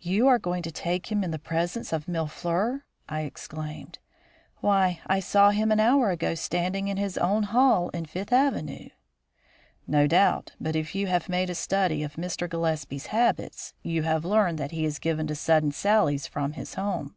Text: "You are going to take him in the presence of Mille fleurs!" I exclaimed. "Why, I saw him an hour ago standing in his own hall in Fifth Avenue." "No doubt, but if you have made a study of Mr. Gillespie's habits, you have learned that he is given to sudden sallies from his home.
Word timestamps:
"You 0.00 0.28
are 0.28 0.38
going 0.38 0.62
to 0.62 0.70
take 0.72 1.12
him 1.12 1.22
in 1.22 1.30
the 1.30 1.38
presence 1.38 1.92
of 1.92 2.08
Mille 2.08 2.26
fleurs!" 2.26 2.80
I 3.06 3.20
exclaimed. 3.20 3.98
"Why, 4.62 5.00
I 5.06 5.20
saw 5.20 5.50
him 5.50 5.70
an 5.70 5.78
hour 5.78 6.08
ago 6.10 6.34
standing 6.34 6.88
in 6.88 6.96
his 6.96 7.18
own 7.18 7.42
hall 7.42 7.90
in 7.90 8.06
Fifth 8.06 8.32
Avenue." 8.32 8.88
"No 9.86 10.06
doubt, 10.06 10.52
but 10.58 10.74
if 10.74 10.94
you 10.94 11.06
have 11.08 11.28
made 11.28 11.50
a 11.50 11.54
study 11.54 12.02
of 12.02 12.16
Mr. 12.16 12.48
Gillespie's 12.48 13.08
habits, 13.08 13.74
you 13.82 14.04
have 14.04 14.24
learned 14.24 14.56
that 14.56 14.70
he 14.70 14.86
is 14.86 14.98
given 14.98 15.26
to 15.26 15.34
sudden 15.34 15.70
sallies 15.72 16.26
from 16.26 16.54
his 16.54 16.72
home. 16.72 17.14